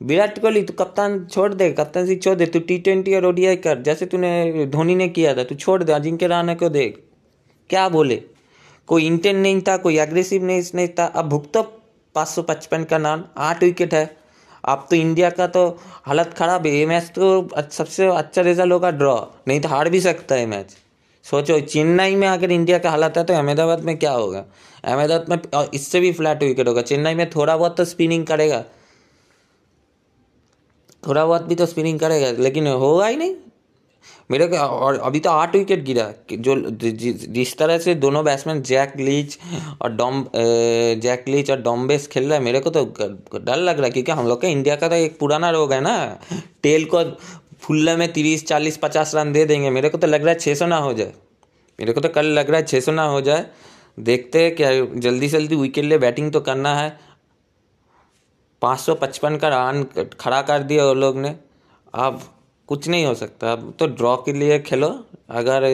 विराट 0.00 0.38
कोहली, 0.38 0.62
तू 0.62 0.72
कप्तान 0.74 1.24
छोड़ 1.26 1.52
दे, 1.54 1.70
कप्तान 1.72 2.06
सी 2.06 2.16
छोड़ 2.16 2.34
दे, 2.34 2.46
तू 2.46 2.60
टी 2.60 2.78
ट्वेंटी 2.78 3.14
और 3.14 3.26
ओडीआई 3.26 3.56
कर, 3.56 3.80
जैसे 3.82 4.06
तूने 4.06 4.66
धोनी 4.66 4.94
ने 4.94 5.08
किया 5.08 5.34
था, 5.34 5.44
तू 5.44 5.54
छोड़ 5.54 5.82
दे, 5.82 5.92
अजिंक्य 5.92 6.26
रहाणे 6.26 6.54
को 6.54 6.68
देख। 6.68 7.02
क्या 7.70 7.88
बोले? 7.88 8.22
कोई 8.88 9.06
इंटेंट 9.06 9.36
नहीं 9.36 9.60
था, 9.62 9.76
कोई 9.76 9.98
एग्रेसिव 9.98 10.44
नहीं 10.44 10.88
था। 10.88 11.04
अब 11.06 11.28
भुगतो 11.28 11.62
पाँच 12.14 12.28
सौ 12.28 12.42
पचपन 12.42 12.84
का 12.84 12.98
नाम, 12.98 13.24
आठ 13.38 13.62
विकेट 13.62 13.94
है। 13.94 14.04
अब 14.66 14.86
तो 14.90 14.96
इंडिया 14.96 15.30
का 15.30 15.46
तो 15.48 15.68
हालत 16.06 16.34
खराब 16.38 16.66
है। 16.66 16.72
ये 16.72 16.86
मैच 16.86 17.10
तो 17.14 17.48
सबसे 17.72 18.06
अच्छा 18.08 18.42
रिज़ल्ट 18.42 18.72
होगा 18.72 18.90
ड्रॉ 18.92 19.16
नहीं 19.48 19.60
तो 19.60 19.68
हार 19.68 19.88
भी 19.90 20.00
सकता 20.00 20.34
है 20.34 20.46
मैच 20.46 20.76
सोचो, 21.24 21.58
चेन्नई 21.60 22.14
में 22.16 22.26
अगर 22.28 22.50
इंडिया 22.52 22.78
का 22.78 22.90
हालत 22.90 23.16
है 23.16 23.24
तो 23.24 23.34
अहमदाबाद 23.34 23.80
में 23.84 23.96
क्या 23.98 24.10
होगा? 24.12 24.44
अहमदाबाद 24.84 25.28
में 25.30 25.68
इससे 25.74 26.00
भी 26.00 26.12
फ्लैट 26.12 26.42
विकेट 26.42 26.68
होगा। 26.68 26.82
चेन्नई 26.82 27.14
में 27.14 27.28
थोड़ा 27.30 27.56
बहुत 27.56 27.76
तो 27.76 27.84
स्पिनिंग 27.84 28.26
करेगा। 28.26 28.62
थोड़ा 31.02 31.24
बहुत 31.24 31.42
भी 31.42 31.54
तो 31.54 31.66
स्पिनिंग 31.66 31.98
करेगा, 32.00 32.30
लेकिन 32.42 32.66
होगा 32.66 33.06
ही 33.06 33.16
नहीं। 33.16 33.34
मेरे 34.30 34.46
को 34.46 34.56
और 34.56 34.98
अभी 34.98 35.20
तो 35.20 35.30
आठ 35.30 35.54
विकेट 35.56 35.84
गिरा। 35.84 36.04
जो 36.32 36.54
जिस 36.70 37.56
तरह 37.58 37.78
से 37.78 37.94
दोनों 37.96 38.24
बैट्समैन 38.24 38.62
जैक 38.62 38.92
लीच 38.98 39.38
और 39.82 39.92
डॉम 39.92 40.24
जैक 40.34 41.24
लीच 41.28 41.50
और 41.50 41.60
डॉम्बेस 41.62 42.06
खेल 42.06 42.24
रहा 42.24 42.38
है, 42.38 42.44
मेरे 42.44 42.60
को 42.60 42.70
तो 42.70 42.84
डर 42.84 43.56
लग 43.56 43.76
रहा 43.76 43.84
है 43.84 43.90
क्योंकि 43.90 44.12
हम 44.12 44.28
लोग 44.28 44.40
का 44.42 44.48
इंडिया 44.48 44.76
का 44.76 44.88
तो 44.88 44.94
एक 44.96 45.18
पुराना 45.18 45.50
रोग 45.50 45.72
है 45.72 45.80
ना। 45.80 45.96
टेल 46.62 46.84
को 46.84 47.04
फुल्ले 47.60 47.96
में 47.96 48.12
तीस, 48.12 48.46
चालीस, 48.46 48.76
पचास 48.76 49.14
रन 49.14 49.32
दे 49.32 49.44
देंगे। 49.44 49.70
मेरे 49.70 49.88
को 49.88 49.98
तो 49.98 50.06
लग 50.06 50.22
रहा 50.22 50.32
है 50.32 50.38
छः 50.38 50.54
सौ 50.54 50.66
ना 50.66 50.76
हो 50.78 50.92
जाए। 50.94 51.12
मेरे 51.78 51.92
को 51.92 52.00
तो 52.00 52.08
कल 52.08 52.26
लग 52.28 52.50
रहा 52.50 52.60
है 52.60 52.66
छः 52.66 52.80
सौ 52.80 52.92
ना 52.92 53.04
हो 53.04 53.20
जाए। 53.20 53.46
देखते 53.98 54.42
हैं 54.42 54.54
क्या, 54.56 54.70
जल्दी 55.00 55.28
से 55.28 55.38
जल्दी 55.38 55.56
विकेट 55.56 55.84
लिए 55.84 55.98
बैटिंग 55.98 56.32
तो 56.32 56.40
करना 56.40 56.74
है। 56.74 56.98
पाँच 58.62 58.80
सौ 58.80 58.94
पचपन 58.94 59.36
का 59.36 59.48
रन 59.48 59.84
खड़ा 60.20 60.40
कर 60.42 60.62
दिया 60.62 60.84
वो 60.84 60.94
लोग 60.94 61.18
ने। 61.18 61.34
अब 61.94 62.20
कुछ 62.68 62.88
नहीं 62.88 63.04
हो 63.06 63.14
सकता। 63.14 63.52
अब 63.52 63.74
तो 63.78 63.86
ड्रॉ 63.86 64.16
के 64.16 64.32
लिए 64.32 64.58
खेलो। 64.58 64.88
अगर 65.30 65.64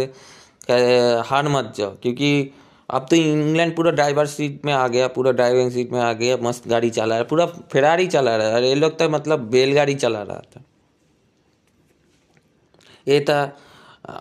हार 1.26 1.48
मत 1.48 1.72
जाओ। 1.76 1.94
क्योंकि 2.02 2.50
अब 2.90 3.06
तो 3.10 3.16
इंग्लैंड 3.16 3.74
पूरा 3.76 3.90
ड्राइवर 3.90 4.26
सीट 4.26 4.64
में 4.64 4.72
आ 4.72 4.86
गया 4.88 5.06
पूरा 5.08 5.32
ड्राइविंग 5.32 5.70
सीट 5.72 5.92
में 5.92 6.00
आ 6.00 6.12
गया 6.12 6.36
मस्त 6.36 6.68
गाड़ी 6.68 6.90
चला 6.90 7.14
रहा 7.14 7.24
पूरा 7.24 7.46
फेरारी 7.46 8.06
चला 8.06 8.36
रहा 8.36 8.46
है। 8.46 8.54
और 8.54 8.64
ये 8.64 8.74
लोग 8.74 8.98
तो 8.98 9.08
मतलब 9.08 9.40
बैलगाड़ी 9.50 9.94
चला 9.94 10.22
रहा 10.22 10.38
था। 10.38 10.64
ये 13.08 13.20
था 13.20 13.58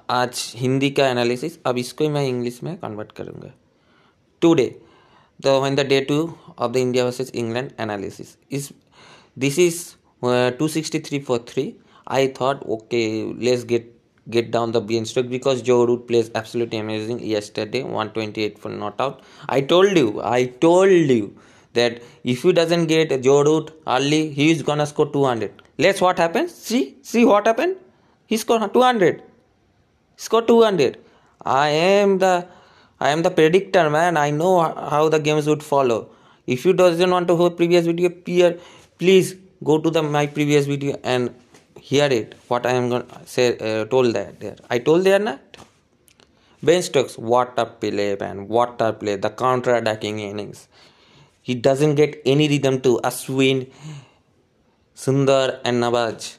आज 0.09 0.53
हिंदी 0.55 0.89
का 0.89 1.07
एनालिसिस 1.07 1.57
अब 1.65 1.77
इसको 1.77 2.03
ही 2.03 2.09
मैं 2.09 2.27
इंग्लिश 2.27 2.59
में 2.63 2.77
कन्वर्ट 2.77 3.11
करूँगा। 3.11 3.51
Today 4.41 4.81
the 5.45 5.71
the 5.71 5.79
day 5.79 6.01
two 6.01 6.33
of 6.59 6.71
the 6.71 6.77
India 6.77 7.05
versus 7.05 7.31
England 7.35 7.71
analysis 7.79 8.27
analysis. 8.27 8.59
Is 8.59 8.73
this 9.43 9.57
is 9.57 9.77
uh, 10.23 10.51
263 10.51 11.19
for 11.29 11.37
3 11.53 11.71
I 12.19 12.27
thought 12.39 12.65
okay 12.75 13.33
let's 13.47 13.63
get 13.63 13.87
get 14.29 14.51
down 14.55 14.71
the 14.71 14.81
beanstalk 14.81 15.29
because 15.29 15.61
Joe 15.69 15.85
Root 15.85 16.07
plays 16.07 16.29
absolutely 16.35 16.79
amazing 16.79 17.19
yesterday 17.19 17.83
128 17.83 18.59
for 18.59 18.69
not 18.69 18.99
out. 18.99 19.21
I 19.49 19.61
told 19.61 19.97
you 19.97 20.21
I 20.23 20.45
told 20.67 20.89
you 20.89 21.35
that 21.73 22.01
if 22.23 22.43
he 22.43 22.53
doesn't 22.53 22.87
get 22.87 23.21
Joe 23.21 23.43
Root 23.43 23.71
early 23.87 24.29
he 24.29 24.51
is 24.51 24.63
gonna 24.71 24.85
score 24.85 25.11
200 25.11 25.61
let's 25.77 26.01
what 26.01 26.19
happens 26.19 26.53
see 26.53 26.97
see 27.01 27.25
what 27.25 27.47
happened? 27.47 27.77
He 28.25 28.37
scored 28.37 28.73
200 28.73 29.23
scored 30.15 30.47
200 30.47 30.97
I 31.43 31.69
am 31.69 32.17
the 32.19 32.47
I 32.99 33.09
am 33.09 33.23
the 33.23 33.31
predictor, 33.31 33.89
man. 33.89 34.15
I 34.15 34.29
know 34.29 34.59
how 34.61 35.09
the 35.09 35.17
games 35.17 35.47
would 35.47 35.63
follow. 35.63 36.09
If 36.45 36.65
you 36.65 36.73
doesn't 36.73 37.09
want 37.09 37.27
to 37.29 37.35
hear 37.35 37.49
previous 37.49 37.87
video, 37.87 38.09
peer, 38.09 38.59
please 38.99 39.35
go 39.63 39.79
to 39.79 39.89
the 39.89 40.03
my 40.03 40.27
previous 40.27 40.67
video 40.67 40.99
and 41.03 41.33
hear 41.89 42.05
it. 42.05 42.35
What 42.47 42.65
I 42.65 42.71
am 42.71 42.89
going 42.89 43.07
to 43.07 43.19
say, 43.25 43.57
uh, 43.57 43.85
told 43.85 44.13
that 44.13 44.39
there. 44.39 44.55
I 44.69 44.79
told 44.79 45.03
there 45.03 45.19
not. 45.19 45.39
Ben 46.63 46.81
Stokes, 46.81 47.17
what 47.17 47.53
a 47.57 47.65
play, 47.65 48.15
man. 48.19 48.47
What 48.47 48.79
a 48.81 48.93
play. 48.93 49.15
The 49.15 49.31
counter 49.31 49.75
attacking 49.75 50.19
innings. 50.19 50.67
He 51.41 51.55
doesn't 51.55 51.95
get 51.95 52.21
any 52.25 52.47
rhythm 52.47 52.81
to 52.81 52.99
Ashwin, 53.03 53.71
Sundar, 54.95 55.59
and 55.65 55.81
Nawaz. 55.81 56.37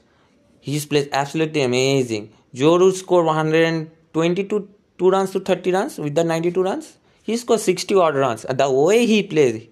His 0.61 0.87
play 0.87 1.01
is 1.01 1.09
absolutely 1.13 1.63
amazing. 1.63 2.33
Joe 2.55 2.91
scored 2.93 3.27
122 3.27 4.69
two 4.99 5.11
runs 5.11 5.33
to 5.33 5.41
30 5.41 5.73
runs 5.73 5.99
with 5.99 6.15
the 6.15 6.25
92 6.25 6.63
runs. 6.63 6.97
He 7.25 7.37
scored 7.37 7.61
60 7.61 7.95
odd 7.97 8.15
runs. 8.15 8.45
and 8.45 8.59
The 8.59 8.71
way 8.71 9.07
he 9.07 9.23
plays, 9.23 9.67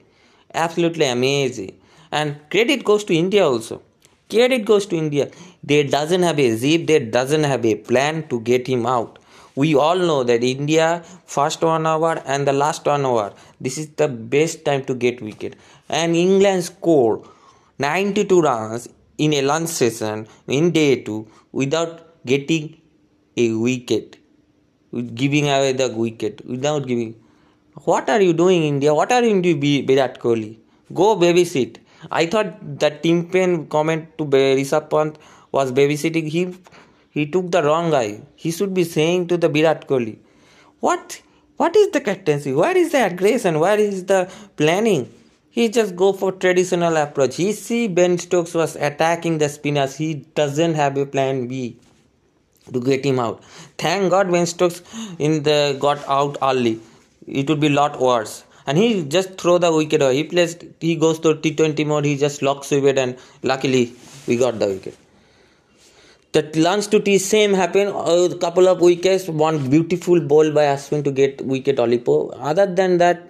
absolutely 0.53 1.07
amazing. 1.07 1.79
And 2.11 2.37
credit 2.51 2.85
goes 2.85 3.05
to 3.05 3.15
India 3.15 3.47
also. 3.47 3.83
Credit 4.29 4.65
goes 4.65 4.87
to 4.87 4.97
India. 4.97 5.31
They 5.63 5.83
doesn't 5.85 6.23
have 6.23 6.39
a 6.39 6.57
zip. 6.57 6.87
They 6.87 6.99
doesn't 6.99 7.45
have 7.45 7.65
a 7.65 7.75
plan 7.75 8.29
to 8.29 8.41
get 8.41 8.67
him 8.67 8.87
out. 8.87 9.19
We 9.57 9.75
all 9.75 9.97
know 9.97 10.23
that 10.25 10.43
India 10.43 11.03
first 11.27 11.63
one 11.63 11.87
hour 11.87 12.23
and 12.25 12.47
the 12.47 12.53
last 12.53 12.87
one 12.87 13.05
hour. 13.05 13.33
This 13.61 13.77
is 13.79 13.89
the 13.91 14.09
best 14.09 14.65
time 14.65 14.85
to 14.85 14.95
get 14.95 15.21
wicket. 15.21 15.57
And 15.89 16.17
England 16.17 16.65
scored 16.65 17.23
92 17.79 18.41
runs 18.41 18.89
in 19.19 19.35
a 19.35 19.43
lunch 19.43 19.69
session 19.69 20.27
in 20.47 20.71
day 20.71 21.03
two 21.03 21.27
without 21.53 22.25
getting 22.25 22.81
a 23.37 23.53
wicket, 23.55 24.17
giving 25.15 25.49
away 25.49 25.73
the 25.73 25.89
wicket 25.89 26.45
without 26.47 26.87
giving. 26.87 27.15
What 27.85 28.09
are 28.09 28.21
you 28.21 28.33
doing, 28.33 28.63
India? 28.63 28.95
What 28.95 29.13
are 29.13 29.23
you 29.23 29.41
doing, 29.43 29.87
Virat 29.87 30.21
Kohli? 30.21 30.59
Go 30.93 31.17
babysit. 31.17 31.79
I 32.11 32.27
thought 32.27 32.79
that 32.81 33.03
Tim 33.03 33.29
Paine 33.29 33.67
comment 33.67 34.17
to 34.19 34.25
Rishabh 34.25 34.89
Pant 34.91 35.19
was 35.53 35.73
babysitting. 35.73 36.29
He 36.29 36.55
he 37.11 37.27
took 37.27 37.51
the 37.51 37.63
wrong 37.63 37.91
guy. 37.91 38.23
He 38.37 38.51
should 38.51 38.73
be 38.73 38.85
saying 38.85 39.29
to 39.29 39.37
the 39.37 39.49
Virat 39.49 39.87
Kohli, 39.89 40.19
what 40.81 41.21
what 41.57 41.77
is 41.77 41.91
the 41.91 42.01
captaincy? 42.01 42.53
Where 42.53 42.77
is 42.77 42.93
the 42.93 43.05
aggression? 43.07 43.59
Where 43.61 43.79
is 43.79 44.05
the 44.07 44.31
planning? 44.57 45.13
He 45.51 45.69
just 45.69 45.97
go 45.97 46.13
for 46.13 46.33
traditional 46.33 46.97
approach. 46.97 47.37
He 47.37 47.53
see 47.53 47.89
Ben 47.89 48.19
Stokes 48.19 48.55
was 48.55 48.77
attacking 48.77 49.39
the 49.39 49.49
spinners. 49.49 49.97
He 49.97 50.15
doesn't 50.41 50.75
have 50.75 50.97
a 50.97 51.07
plan 51.07 51.49
B 51.49 51.77
to 52.73 52.81
get 52.81 53.05
him 53.05 53.19
out. 53.19 53.43
Thank 53.77 54.11
God 54.11 54.31
Ben 54.31 54.47
Stokes 54.47 54.83
in 55.19 55.43
the 55.43 55.77
got 55.81 56.07
out 56.09 56.39
early. 56.41 56.81
It 57.27 57.49
would 57.49 57.61
be 57.61 57.69
lot 57.69 58.01
worse 58.01 58.45
and 58.67 58.79
he 58.79 59.05
just 59.05 59.37
throw 59.41 59.59
the 59.59 59.73
wicket 59.73 60.03
away. 60.03 60.17
He 60.17 60.25
plays, 60.25 60.57
he 60.81 60.97
goes 60.97 61.19
to 61.21 61.35
T20 61.35 61.87
mode, 61.87 62.05
he 62.05 62.17
just 62.17 62.43
locks 62.43 62.71
with 62.71 62.85
it, 62.85 62.99
and 62.99 63.17
luckily 63.43 63.93
we 64.27 64.37
got 64.37 64.59
the 64.59 64.67
wicket. 64.67 64.97
The 66.33 66.49
lunch 66.55 66.89
to 66.89 67.01
T 67.01 67.19
same 67.19 67.55
happened. 67.55 67.91
A 67.91 68.37
couple 68.39 68.69
of 68.69 68.81
wickets, 68.81 69.29
one 69.29 69.69
beautiful 69.69 70.21
ball 70.21 70.53
by 70.53 70.65
Ashwin 70.65 71.03
to 71.05 71.11
get 71.11 71.45
wicket 71.45 71.77
Olipo. 71.77 72.37
Other 72.39 72.67
than 72.67 72.99
that, 72.99 73.27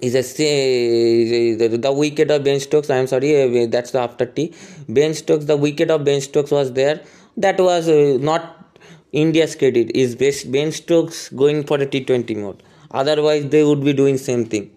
is 0.00 0.16
a 0.16 1.56
the, 1.56 1.76
the 1.76 1.92
wicket 1.92 2.30
of 2.32 2.42
Ben 2.42 2.58
Stokes. 2.58 2.90
I 2.90 2.96
am 2.96 3.06
sorry, 3.06 3.62
uh, 3.62 3.66
that's 3.68 3.92
the 3.92 4.00
after 4.00 4.26
tea. 4.26 4.52
Ben 4.88 5.14
Stokes, 5.14 5.44
the 5.44 5.56
wicket 5.56 5.90
of 5.90 6.04
Ben 6.04 6.20
Stokes 6.20 6.50
was 6.50 6.72
there. 6.72 7.00
That 7.36 7.60
was 7.60 7.88
uh, 7.88 8.18
not 8.20 8.76
India's 9.12 9.54
credit. 9.54 9.92
Is 9.94 10.16
Ben 10.16 10.72
Stokes 10.72 11.28
going 11.28 11.64
for 11.64 11.78
the 11.78 11.86
T20 11.86 12.36
mode? 12.36 12.62
otherwise 12.92 13.48
they 13.48 13.64
would 13.64 13.82
be 13.84 13.92
doing 13.92 14.18
same 14.18 14.44
thing 14.44 14.70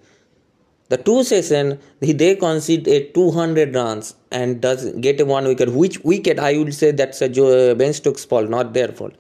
the 0.89 0.98
two 0.98 1.24
session 1.24 1.80
they 2.00 2.36
concede 2.36 2.88
a 2.88 3.10
200 3.12 3.74
runs 3.74 4.15
and 4.32 4.62
does 4.62 4.92
get 5.06 5.20
a 5.20 5.25
one 5.25 5.46
wicket 5.46 5.72
which 5.74 6.00
wicket 6.04 6.39
i 6.39 6.58
would 6.58 6.74
say 6.74 6.92
that's 6.92 7.22
a 7.22 7.30
Joe, 7.30 7.72
uh, 7.72 7.75
ben 7.75 7.94
stokes 7.94 8.25
fault 8.25 8.50
not 8.50 8.74
their 8.74 8.89
fault 8.89 9.13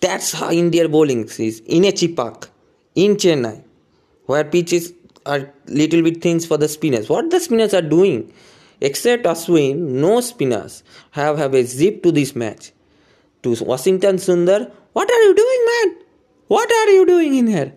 that's 0.00 0.32
how 0.32 0.50
india 0.50 0.88
bowling 0.88 1.24
is 1.38 1.60
in 1.66 1.84
a 1.84 1.92
chepauk 1.92 2.48
in 2.94 3.16
chennai 3.16 3.62
where 4.26 4.44
pitches 4.44 4.92
are 5.26 5.52
little 5.66 6.02
bit 6.02 6.22
things 6.22 6.46
for 6.46 6.56
the 6.56 6.68
spinners 6.68 7.08
what 7.08 7.30
the 7.30 7.40
spinners 7.40 7.74
are 7.74 7.82
doing 7.82 8.32
except 8.82 9.24
Ashwin, 9.24 9.76
no 10.04 10.20
spinners 10.20 10.82
have, 11.12 11.38
have 11.38 11.54
a 11.54 11.62
zip 11.64 12.02
to 12.02 12.12
this 12.12 12.34
match. 12.34 12.72
To 13.44 13.54
Washington 13.64 14.16
Sundar, 14.16 14.70
what 14.92 15.10
are 15.10 15.22
you 15.22 15.34
doing, 15.34 15.60
man? 15.70 16.04
What 16.48 16.70
are 16.70 16.90
you 16.90 17.06
doing 17.06 17.34
in 17.34 17.46
here? 17.46 17.72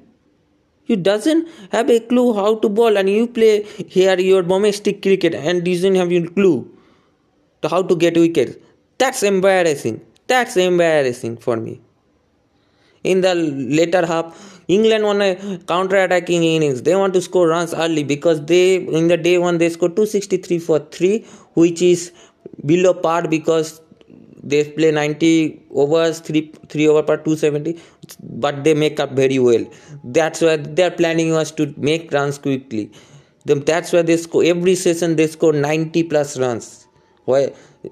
You 0.88 0.96
doesn't 0.96 1.48
have 1.72 1.90
a 1.90 2.00
clue 2.00 2.34
how 2.34 2.56
to 2.60 2.70
bowl 2.70 2.98
and 2.98 3.10
you 3.10 3.28
play 3.28 3.64
here 3.88 4.20
your 4.20 4.44
domestic 4.44 5.02
cricket 5.02 5.34
and 5.34 5.64
doesn't 5.64 5.96
have 5.96 6.12
a 6.12 6.28
clue 6.28 6.70
to 7.62 7.70
how 7.70 7.82
to 7.82 7.96
get 7.96 8.16
wickets. 8.16 8.58
That's 8.98 9.24
embarrassing. 9.24 10.02
That's 10.28 10.58
embarrassing 10.58 11.38
for 11.38 11.58
me. 11.58 11.82
In 13.04 13.22
the 13.22 13.36
later 13.36 14.06
half, 14.06 14.62
England 14.68 15.04
won 15.04 15.22
a 15.22 15.60
counter-attacking 15.68 16.44
innings. 16.44 16.82
They 16.82 16.96
want 16.96 17.14
to 17.14 17.22
score 17.22 17.48
runs 17.48 17.74
early 17.74 18.04
because 18.04 18.44
they 18.46 18.78
in 18.78 19.08
the 19.08 19.18
day 19.18 19.38
one 19.38 19.60
they 19.60 19.70
scored 19.70 19.96
263 19.96 20.60
for 20.60 20.80
three, 20.80 21.26
which 21.54 21.82
is 21.82 22.12
below 22.66 22.94
par 22.94 23.28
because 23.28 23.82
they 24.42 24.64
play 24.72 24.92
90 24.92 25.62
overs 25.72 26.20
3 26.20 26.52
3 26.70 26.88
over 26.88 27.04
per 27.04 27.18
270 27.18 27.80
but 28.46 28.64
they 28.64 28.74
make 28.74 29.00
up 29.00 29.12
very 29.12 29.40
well 29.40 29.66
that's 30.04 30.42
why 30.42 30.56
their 30.80 30.92
planning 30.92 31.32
was 31.32 31.52
to 31.52 31.74
make 31.78 32.12
runs 32.12 32.38
quickly 32.38 32.92
that's 33.46 33.94
why 33.94 34.02
they 34.02 34.18
score 34.18 34.44
every 34.44 34.76
session 34.76 35.16
they 35.16 35.28
score 35.28 35.54
90 35.54 36.04
plus 36.04 36.38
runs 36.40 36.88
why 37.26 37.42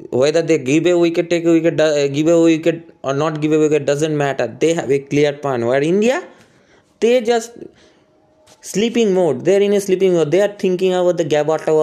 whether 0.09 0.41
they 0.41 0.57
give 0.57 0.85
a 0.87 0.97
wicket 0.97 1.29
take 1.29 1.45
a 1.45 1.53
wicket 1.57 1.77
give 2.13 2.27
a 2.27 2.41
wicket 2.41 2.95
or 3.03 3.13
not 3.13 3.41
give 3.41 3.51
a 3.51 3.59
wicket 3.59 3.85
doesn't 3.85 4.17
matter 4.17 4.47
they 4.63 4.73
have 4.73 4.91
a 4.91 4.99
clear 5.11 5.33
plan 5.33 5.65
where 5.65 5.83
india 5.93 6.17
they 6.99 7.21
just 7.21 7.53
sleeping 8.61 9.13
mode 9.13 9.45
they're 9.45 9.61
in 9.61 9.73
a 9.73 9.81
sleeping 9.87 10.13
mode 10.13 10.31
they 10.31 10.41
are 10.41 10.53
thinking 10.65 10.93
about 10.99 11.17
the 11.17 11.25
gabata 11.35 11.73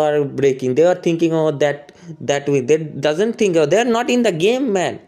breaking 0.40 0.74
they 0.74 0.86
are 0.92 1.00
thinking 1.08 1.32
about 1.32 1.58
that 1.60 1.90
that 2.20 2.48
way. 2.48 2.60
They 2.60 2.78
doesn't 2.78 3.34
think 3.34 3.54
they're 3.54 3.84
not 3.84 4.10
in 4.10 4.22
the 4.22 4.32
game, 4.32 4.72
man. 4.72 5.00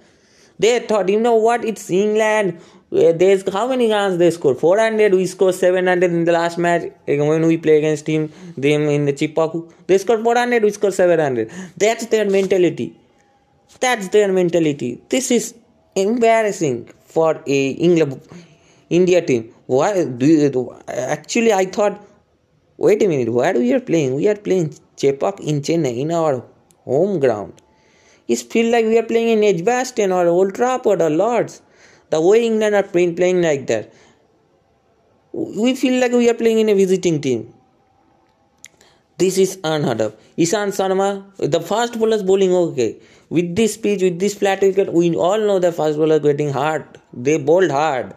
They 0.59 0.81
thought, 0.81 1.09
you 1.09 1.21
know 1.21 1.35
what? 1.35 1.64
It's 1.64 1.91
England. 1.91 2.61
There's 2.92 3.50
how 3.50 3.66
many 3.68 3.90
runs 3.90 4.18
they 4.18 4.30
scored? 4.30 4.58
400. 4.58 5.14
We 5.14 5.25
scored 5.25 5.54
700 5.54 6.11
in 6.11 6.25
the 6.25 6.32
last 6.32 6.58
match 6.58 6.92
when 7.06 7.46
we 7.46 7.56
play 7.56 7.78
against 7.78 8.06
him. 8.06 8.30
Them 8.58 8.82
in 8.82 9.06
the 9.06 9.14
Chepauk. 9.14 9.72
They 9.87 9.96
scored 9.96 10.22
400. 10.22 10.62
We 10.62 10.70
scored 10.72 10.92
700. 10.92 11.50
That's 11.78 12.04
their 12.06 12.28
mentality. 12.28 12.94
That's 13.80 14.08
their 14.08 14.30
mentality. 14.30 15.00
This 15.08 15.30
is 15.30 15.54
embarrassing 15.96 16.90
for 17.06 17.42
a 17.46 17.70
England 17.70 18.20
India 18.90 19.22
team. 19.22 19.54
Why 19.64 20.04
do 20.04 20.26
you, 20.26 20.76
actually? 20.87 21.54
I 21.54 21.64
thought. 21.64 21.99
Wait 22.76 23.02
a 23.02 23.08
minute. 23.08 23.32
Where 23.32 23.54
we 23.54 23.72
are 23.72 23.80
playing? 23.80 24.16
We 24.16 24.28
are 24.28 24.37
playing 24.37 24.75
Chepauk 24.96 25.40
in 25.40 25.62
Chennai 25.62 25.99
in 25.99 26.12
our 26.12 26.44
home 26.84 27.20
ground. 27.20 27.54
It 28.28 28.40
feels 28.40 28.70
like 28.70 28.84
we 28.84 28.99
are 28.99 29.02
playing 29.02 29.38
in 29.38 29.44
Edgbaston 29.44 30.12
or 30.12 30.26
Old 30.26 30.54
Trafford 30.54 31.00
or 31.00 31.08
Lords. 31.08 31.62
The 32.12 32.21
way 32.21 32.45
England 32.45 32.75
are 32.75 32.83
playing, 32.83 33.16
playing 33.16 33.40
like 33.40 33.66
that. 33.69 33.90
We 35.33 35.75
feel 35.75 35.99
like 35.99 36.12
we 36.12 36.28
are 36.28 36.35
playing 36.35 36.59
in 36.59 36.69
a 36.69 36.75
visiting 36.75 37.23
team. 37.23 37.54
This 39.16 39.38
is 39.38 39.59
unheard 39.64 40.02
of. 40.02 40.14
Ishant 40.37 40.75
Sharma, 40.78 41.09
the 41.38 41.61
fast 41.61 41.99
bowlers 41.99 42.23
bowling 42.23 42.52
okay. 42.52 43.00
With 43.31 43.57
this 43.57 43.78
pitch, 43.78 44.02
with 44.02 44.19
this 44.19 44.35
flat 44.35 44.61
wicket, 44.61 44.92
we 44.92 45.14
all 45.16 45.38
know 45.38 45.59
the 45.59 45.73
fast 45.73 45.97
bowlers 45.97 46.21
getting 46.21 46.52
hard. 46.52 46.85
They 47.14 47.38
bowled 47.38 47.71
hard 47.71 48.14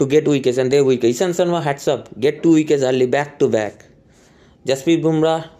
to 0.00 0.06
get 0.06 0.26
wickets 0.26 0.58
and 0.58 0.72
they 0.72 0.82
wicket. 0.82 1.14
Ishant 1.14 1.40
Sharma 1.40 1.62
hats 1.62 1.86
up. 1.86 2.08
Get 2.18 2.42
two 2.42 2.54
wickets 2.54 2.82
early, 2.82 3.06
back 3.06 3.38
to 3.38 3.48
back. 3.48 3.84
Jasprit 4.66 5.02
Bumrah 5.04 5.50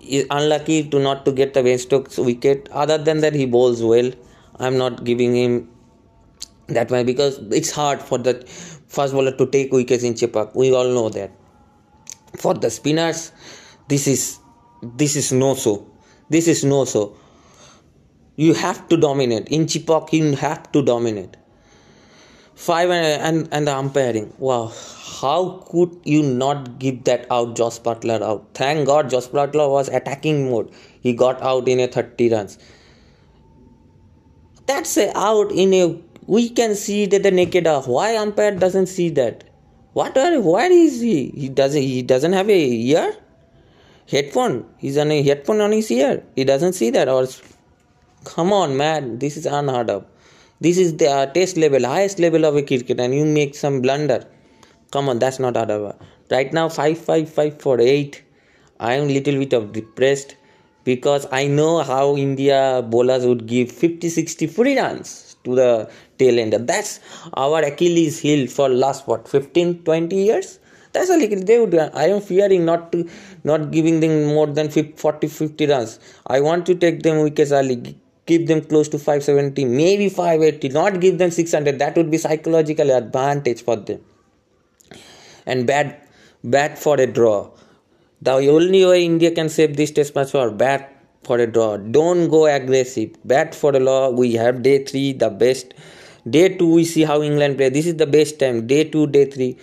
is 0.00 0.26
unlucky 0.28 0.88
to 0.88 0.98
not 0.98 1.24
to 1.24 1.30
get 1.30 1.54
the 1.54 1.62
Ben 1.62 1.78
Stokes 1.78 2.18
wicket. 2.18 2.68
Other 2.72 2.98
than 2.98 3.20
that, 3.20 3.34
he 3.34 3.46
bowls 3.46 3.80
well. 3.80 4.10
I'm 4.58 4.76
not 4.76 5.04
giving 5.04 5.34
him 5.34 5.68
that 6.68 6.90
much 6.90 7.06
because 7.06 7.38
it's 7.50 7.70
hard 7.70 8.02
for 8.02 8.18
the 8.18 8.34
fast 8.88 9.12
bowler 9.12 9.32
to 9.36 9.46
take 9.46 9.72
wickets 9.72 10.04
in 10.04 10.14
Chepauk. 10.14 10.54
We 10.54 10.74
all 10.74 10.88
know 10.88 11.08
that. 11.10 11.30
For 12.36 12.54
the 12.54 12.70
spinners, 12.70 13.32
this 13.88 14.06
is 14.06 14.38
this 14.82 15.16
is 15.16 15.32
no 15.32 15.54
so. 15.54 15.90
This 16.28 16.46
is 16.48 16.64
no 16.64 16.84
so. 16.84 17.16
You 18.36 18.54
have 18.54 18.88
to 18.88 18.96
dominate 18.96 19.48
in 19.48 19.66
Chepauk. 19.66 20.12
You 20.12 20.36
have 20.36 20.70
to 20.72 20.82
dominate. 20.82 21.36
Five 22.54 22.90
and 22.90 23.22
and, 23.22 23.48
and 23.52 23.66
the 23.66 23.76
umpiring. 23.76 24.32
Wow, 24.38 24.72
how 25.20 25.64
could 25.70 26.00
you 26.04 26.22
not 26.22 26.78
give 26.78 27.04
that 27.04 27.26
out 27.30 27.56
Jos 27.56 27.78
Buttler 27.78 28.20
out? 28.20 28.48
Thank 28.54 28.86
God 28.86 29.10
Jos 29.10 29.28
Buttler 29.28 29.70
was 29.70 29.88
attacking 29.88 30.50
mode. 30.50 30.72
He 31.00 31.12
got 31.12 31.40
out 31.40 31.68
in 31.68 31.80
a 31.80 31.86
30 31.86 32.30
runs. 32.30 32.58
That's 34.68 34.98
out 34.98 35.50
in 35.50 35.72
a 35.72 35.98
we 36.26 36.50
can 36.50 36.74
see 36.74 37.06
that 37.06 37.22
the 37.22 37.30
naked 37.30 37.66
eye. 37.66 37.80
Why 37.80 38.16
umpire 38.16 38.54
doesn't 38.54 38.88
see 38.88 39.08
that? 39.10 39.44
What 39.94 40.18
are 40.18 40.40
where 40.40 40.70
is 40.70 41.00
he? 41.00 41.30
He 41.30 41.48
doesn't 41.48 41.80
he 41.82 42.02
doesn't 42.02 42.34
have 42.34 42.50
a 42.50 42.58
ear? 42.92 43.16
Headphone. 44.10 44.66
He's 44.76 44.98
on 44.98 45.10
a 45.10 45.22
headphone 45.22 45.62
on 45.62 45.72
his 45.72 45.90
ear. 45.90 46.22
He 46.36 46.44
doesn't 46.44 46.74
see 46.74 46.90
that 46.90 47.08
or 47.08 47.26
come 48.24 48.52
on 48.52 48.76
man, 48.76 49.18
this 49.18 49.38
is 49.38 49.46
unheard 49.46 49.88
of. 49.88 50.04
This 50.60 50.76
is 50.76 50.96
the 50.98 51.08
uh, 51.08 51.26
test 51.26 51.56
level, 51.56 51.86
highest 51.86 52.18
level 52.18 52.44
of 52.44 52.56
a 52.56 52.62
cricket, 52.62 53.00
and 53.00 53.14
you 53.14 53.24
make 53.24 53.54
some 53.54 53.80
blunder. 53.80 54.26
Come 54.90 55.08
on, 55.08 55.18
that's 55.18 55.38
not 55.38 55.56
other. 55.56 55.94
Right 56.30 56.52
now, 56.52 56.68
five, 56.68 56.98
five, 56.98 57.30
five. 57.30 57.56
I 58.80 58.94
am 58.94 59.08
little 59.08 59.38
bit 59.38 59.52
of 59.52 59.72
depressed 59.72 60.34
because 60.84 61.26
I 61.30 61.46
know 61.46 61.82
how 61.82 62.16
India 62.16 62.84
bowlers 62.88 63.26
would 63.26 63.46
give 63.46 63.70
50, 63.70 64.08
60 64.08 64.46
free 64.46 64.78
runs 64.78 65.36
to 65.44 65.54
the 65.54 65.90
tail 66.18 66.38
ender. 66.38 66.58
That's 66.58 67.00
our 67.34 67.60
Achilles 67.60 68.20
heel 68.20 68.48
for 68.48 68.68
last 68.68 69.06
what 69.06 69.28
15, 69.28 69.84
20 69.84 70.16
years. 70.16 70.58
That's 70.92 71.10
a 71.10 71.16
little 71.16 71.44
they 71.44 71.58
would. 71.58 71.74
I 71.74 72.06
am 72.08 72.20
fearing 72.20 72.64
not 72.64 72.92
to 72.92 73.08
not 73.44 73.70
giving 73.70 74.00
them 74.00 74.26
more 74.26 74.46
than 74.46 74.70
50, 74.70 74.96
40, 74.96 75.28
50 75.28 75.66
runs. 75.66 76.00
I 76.26 76.40
want 76.40 76.66
to 76.66 76.74
take 76.74 77.02
them 77.02 77.22
wickets 77.22 77.52
early 77.52 77.98
keep 78.28 78.46
them 78.46 78.60
close 78.70 78.88
to 78.94 78.98
570 78.98 79.64
maybe 79.64 80.08
580 80.10 80.68
not 80.68 81.00
give 81.00 81.16
them 81.16 81.30
600 81.30 81.78
that 81.78 81.96
would 81.96 82.10
be 82.10 82.18
psychological 82.18 82.90
advantage 82.90 83.62
for 83.62 83.76
them 83.76 84.00
and 85.46 85.66
bad, 85.66 85.96
bat 86.44 86.78
for 86.78 87.00
a 87.00 87.06
draw 87.06 87.50
the 88.20 88.32
only 88.32 88.84
way 88.84 89.04
India 89.04 89.30
can 89.30 89.48
save 89.48 89.76
this 89.76 89.90
test 89.90 90.14
match 90.14 90.30
for 90.30 90.50
bat 90.50 90.94
for 91.22 91.38
a 91.38 91.46
draw. 91.46 91.76
Don't 91.76 92.28
go 92.28 92.46
aggressive. 92.46 93.16
Bat 93.24 93.54
for 93.54 93.74
a 93.76 93.80
law. 93.80 94.10
We 94.10 94.32
have 94.34 94.62
day 94.62 94.84
three, 94.84 95.12
the 95.12 95.30
best. 95.30 95.74
Day 96.28 96.56
two, 96.56 96.72
we 96.74 96.84
see 96.84 97.02
how 97.02 97.22
England 97.22 97.56
play. 97.56 97.68
This 97.68 97.86
is 97.86 97.96
the 97.96 98.06
best 98.06 98.38
time. 98.38 98.66
Day 98.66 98.84
two, 98.84 99.06
day 99.06 99.26
three, 99.26 99.56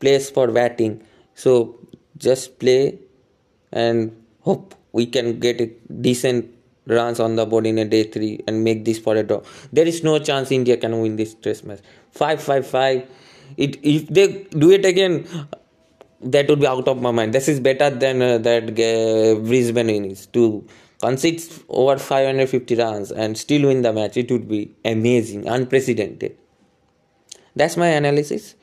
place 0.00 0.30
for 0.30 0.48
batting. 0.48 1.02
So 1.34 1.78
just 2.16 2.58
play 2.58 2.98
and 3.72 4.24
hope 4.40 4.74
we 4.92 5.06
can 5.06 5.38
get 5.38 5.60
a 5.60 5.66
decent 6.00 6.50
runs 6.86 7.20
on 7.20 7.36
the 7.36 7.44
board 7.44 7.66
in 7.66 7.78
a 7.78 7.84
day 7.84 8.04
three 8.04 8.42
and 8.46 8.64
make 8.64 8.84
this 8.84 8.98
for 8.98 9.14
a 9.14 9.22
draw. 9.22 9.42
There 9.72 9.86
is 9.86 10.02
no 10.02 10.18
chance 10.18 10.50
India 10.50 10.76
can 10.76 11.00
win 11.00 11.16
this 11.16 11.34
test 11.34 11.64
match. 11.64 11.80
Five, 12.10 12.42
five, 12.42 12.66
five. 12.66 13.08
It 13.56 13.78
if 13.82 14.08
they 14.08 14.44
do 14.50 14.70
it 14.70 14.84
again, 14.84 15.26
that 16.20 16.48
would 16.48 16.60
be 16.60 16.66
out 16.66 16.88
of 16.88 17.00
my 17.00 17.10
mind. 17.10 17.32
This 17.32 17.48
is 17.48 17.60
better 17.60 17.90
than 17.90 18.22
uh, 18.22 18.38
that 18.38 18.64
uh, 18.70 19.40
Brisbane 19.40 19.90
innings 19.90 20.26
to 20.26 20.66
concede 21.00 21.42
over 21.68 21.98
550 21.98 22.74
runs 22.76 23.12
and 23.12 23.38
still 23.38 23.68
win 23.68 23.82
the 23.82 23.92
match. 23.92 24.16
It 24.16 24.30
would 24.30 24.48
be 24.48 24.74
amazing, 24.84 25.48
unprecedented. 25.48 26.36
That's 27.54 27.76
my 27.76 27.88
analysis. 27.88 28.54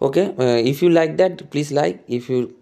Okay, 0.00 0.34
uh, 0.38 0.58
if 0.70 0.82
you 0.82 0.90
like 0.90 1.16
that, 1.18 1.50
please 1.50 1.70
like. 1.70 2.02
If 2.08 2.28
you 2.28 2.56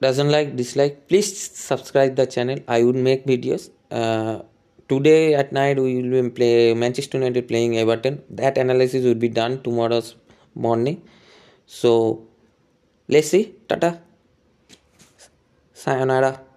doesn't 0.00 0.30
like, 0.30 0.56
dislike, 0.56 1.08
please 1.08 1.50
subscribe 1.56 2.16
the 2.16 2.26
channel. 2.26 2.58
I 2.68 2.82
would 2.82 2.96
make 2.96 3.24
videos. 3.24 3.70
Uh, 3.90 4.42
today 4.88 5.34
at 5.34 5.52
night 5.52 5.78
we 5.78 6.02
will 6.02 6.30
play 6.30 6.74
Manchester 6.74 7.18
United 7.18 7.48
playing 7.48 7.78
Everton. 7.78 8.22
That 8.28 8.58
analysis 8.58 9.04
will 9.04 9.14
be 9.14 9.28
done 9.28 9.62
tomorrow's 9.62 10.16
morning. 10.54 11.02
So 11.66 12.26
See. 13.08 13.54
Tata. 13.66 14.00
Sayonara. 15.72 16.51